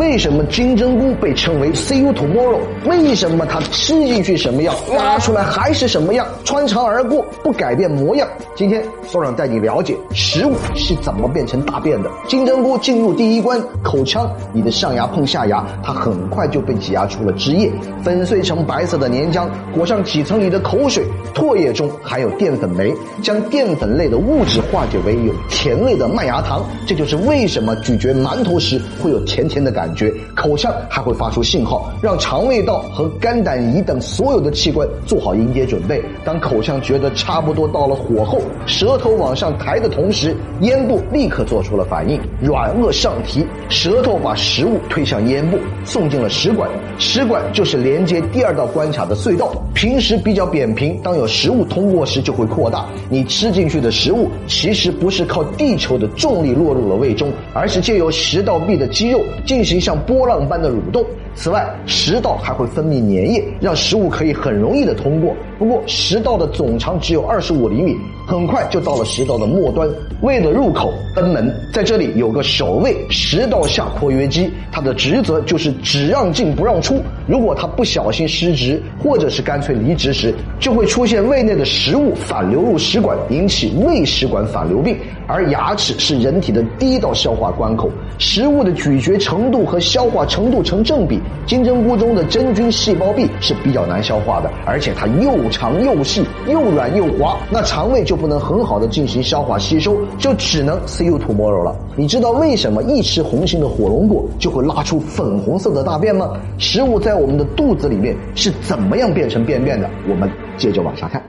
[0.00, 2.58] 为什么金针菇被称为 “see you tomorrow”？
[2.86, 8.26] 为什么它吃进去什么样，拉出来还是什么样，穿肠而过不改变模样？
[8.56, 12.10] 今天所长带你了解食物是怎么变成大便的。
[12.26, 17.70] 金针菇进入第一关口腔，你的上牙碰下牙，它很快就被挤压出了汁液，
[18.02, 21.04] 粉碎成白色的黏浆，裹上几层你的口水。
[21.34, 26.64] 唾液中含有淀粉酶，将淀粉类的物质化解为有甜味的麦芽糖。
[26.86, 29.89] 这就是为什么咀嚼馒头时会有甜甜的感觉。
[29.90, 36.00] 感觉口腔还会发出信号，让肠胃道和肝胆胰等所有的器官做好迎接准备。
[36.24, 46.70] 当口腔觉得差不多到了火候，舌头往上抬的同时，咽部立刻做出了反应，软腭上提，舌头把食物推向咽部，送进了食管。
[46.96, 49.50] 食管就是连接第二道关卡的隧道。
[49.74, 52.86] 平时比较扁平，当有食物通过时就会扩大。
[53.08, 61.04] 你吃进去的食物其实不是靠地球的重力落入了胃中，而是借由食道壁的肌肉进行像波浪般的蠕动。
[61.34, 65.34] 此外，食道还会分泌粘液，让食物可以很容易的通过。
[65.60, 67.94] 不过，食道的总长只有二十五厘米，
[68.26, 69.86] 很快就到了食道的末端。
[70.22, 77.02] 胃的入口贲门，在这里有个守卫食道下括约肌，它的职责就是只让进不让出。
[77.26, 84.96] 如果它不小心失职，或者是干脆离职时，就会出现胃内的食物反流入食管，引起胃食管反流病。
[85.26, 91.20] 而牙齿是人体的第一道消化关口，食物的咀嚼程度和消化程度成正比。
[91.46, 101.76] 金针菇中的真菌细胞壁是比较难消化的，而且它又肠又细，又软又滑，那肠胃就不能很好的进行消化吸收，就只能 see you tomorrow 了。
[101.96, 106.32] 你知道为什么一吃红心的火龙果就会拉出粉红色的大便吗？
[106.58, 109.90] 食物在我们的肚子里面是怎么样变成便便的？
[110.08, 111.22] 我们接着往下看。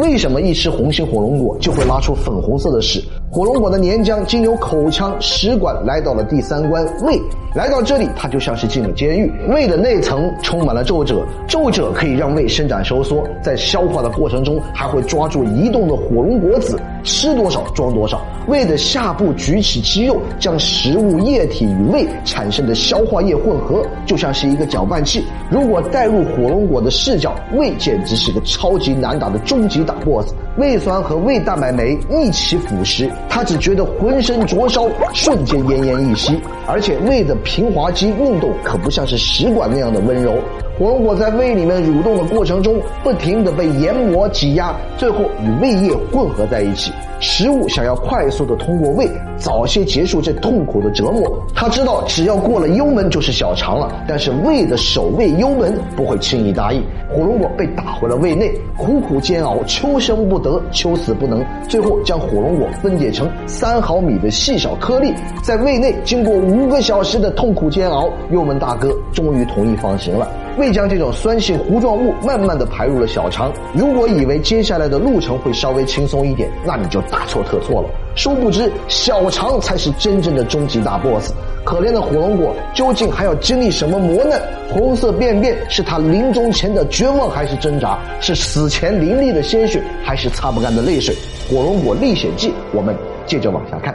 [0.00, 3.00] 为什么一吃红心火龙果就会拉出粉红色的屎？
[3.30, 7.16] 火龙果的粘浆经由口腔、食管来到了第三关胃，
[7.54, 9.32] 来到这里它就像是进了监狱。
[9.48, 18.20] 胃的内层充满了皱褶，皱褶可以让胃伸展收缩，在消化的过程中还会抓住移动的火龙果籽，吃多少装多少。
[18.48, 25.24] 胃的下部举起肌肉，将食物液体与胃产生的消化液混合，就像是一个搅拌器。
[25.50, 29.84] 如果带入火龙果的视角，胃简直是个超级难打的终极。
[29.84, 36.40] 大 boss，胃酸和胃蛋白酶一起腐蚀，他只觉得浑身灼烧，瞬间奄奄一息。
[36.66, 40.32] 而且胃的平滑肌运动可不像是食管那样的温柔。
[40.76, 46.90] 火龙果在胃里面蠕动的过程中，不停的被研磨挤压，最后与胃液混合在一起。
[47.20, 51.22] 食物想要快速的通过胃，早些结束这痛苦的折磨。
[51.54, 56.82] 他知道只要过了幽门就是小肠了，但是胃的守卫幽门不会轻易答应。
[57.08, 61.42] 火龙果被打回了胃内，苦苦煎熬，求生不得，求死不能。
[61.68, 70.28] 最后将火龙果分解成三毫米的细小颗粒，在胃内经过五个小时的痛苦煎熬，幽门大哥终于同意放行了。
[70.56, 73.52] 胃将这种酸性糊状物慢慢的排入了小肠。
[73.74, 77.88] 如果以为接下来的路程会稍微轻松一点，那你就大错特错了。
[78.14, 81.32] 殊不知，小肠才是真正的终极大 boss。
[81.64, 84.40] 可怜的火龙果究竟还要经历什么磨难？
[84.70, 87.98] 红色便便是他临终前的绝望还是挣扎？
[88.20, 91.14] 是死前淋漓的鲜血还是擦不干的泪水？
[91.48, 92.94] 火龙果历险记，我们
[93.26, 93.94] 接着往下看。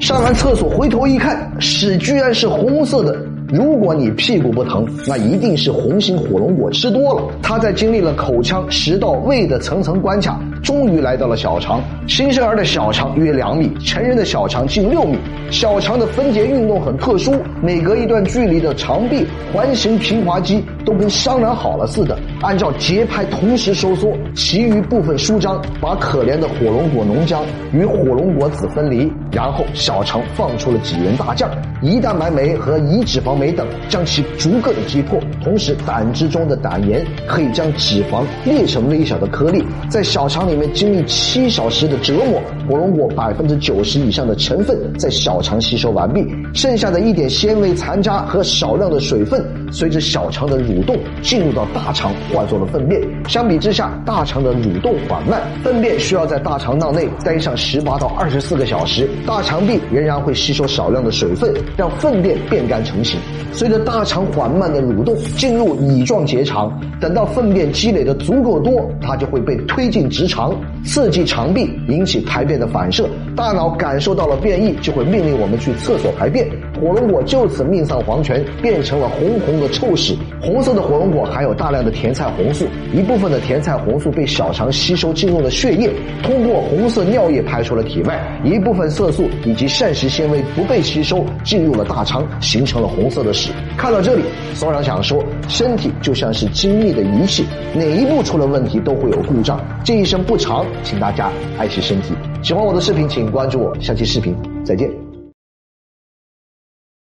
[0.00, 3.16] 上完厕所回头一看，屎居然是红色的。
[3.52, 7.26] 如果你屁股不疼，那一定是红心火龙果吃多了。
[7.42, 11.82] 它在经历了口腔、食道、胃的层层关卡，终于来到了小肠。
[12.06, 15.18] 新生儿的小肠约两米，成人的小肠近六米。
[15.50, 27.40] 小肠的分节运动很特殊，每隔一段距离的肠壁环形平滑肌都跟商量好了似的，按照节拍同时收缩，其余部分舒张，把可怜的火龙果脓浆
[27.72, 29.10] 与火龙果籽分离。
[29.32, 31.50] 然后小肠放出了几员大将，
[31.82, 33.39] 胰蛋白酶和胰脂肪。
[33.40, 53.02] 酶等将其逐个的击破，同时胆汁中的胆盐可以将脂肪裂成微小的颗粒，在小肠里面经历七小时的折磨，火龙果百分之九十以上的成分在小肠吸收完毕，剩下的一点纤维残渣和少量的水分，随着小肠的蠕动进入到大肠，化作了粪便。
[53.28, 63.18] 相比之下，大肠的蠕动缓慢，粪便需要在大肠囊内待上十八到二十四个小时，大肠壁仍然会吸收少量的水分，让粪便变干成型。
[63.52, 70.54] 随着大肠缓慢的蠕动，进入乙状结肠，等到粪便积累的足够多，它就会被推进直肠，
[70.84, 76.46] 刺激肠壁，引起排便的反射，大脑感受到了变异，就会命令我们去厕所排便。
[76.80, 80.16] 火龙果就此命丧黄泉，变成了红红的臭屎。
[80.40, 85.90] 红色的火龙果含有大量的甜菜红素，一部分的甜菜红素被小肠吸收进入了血液，
[86.22, 88.14] 通过红色尿液排出了体外；
[88.44, 93.50] 一部分色素以及膳食纤维不被吸收，进入了大肠，形成了红色的屎。
[93.76, 94.22] 看到这里，
[94.54, 99.60] 松阳想说，身体就像是精密的仪器，哪一步出了问题都会有故障。
[99.84, 102.14] 这一生不长，请大家爱惜身体。
[102.42, 104.34] 喜欢我的视频，请关注我，下期视频
[104.64, 105.09] 再见。